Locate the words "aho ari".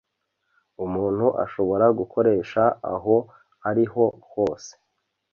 2.93-3.85